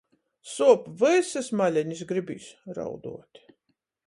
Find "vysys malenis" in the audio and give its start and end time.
1.03-2.03